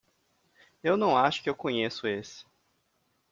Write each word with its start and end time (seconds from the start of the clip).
Eu 0.83 0.97
não 0.97 1.15
acho 1.15 1.43
que 1.43 1.49
eu 1.51 1.53
conheço 1.55 2.07
esse. 2.07 2.43